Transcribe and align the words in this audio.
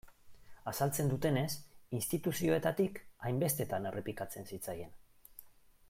Azaltzen 0.69 1.11
dutenez, 1.11 1.51
instituzioetatik 1.99 2.99
hainbestetan 3.27 3.87
errepikatzen 3.91 4.51
zitzaien. 4.55 4.99